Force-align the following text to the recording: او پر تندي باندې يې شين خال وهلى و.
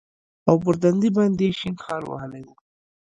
او 0.49 0.55
پر 0.63 0.75
تندي 0.81 1.09
باندې 1.17 1.43
يې 1.49 1.55
شين 1.59 1.75
خال 1.83 2.03
وهلى 2.07 2.41
و. 2.45 2.49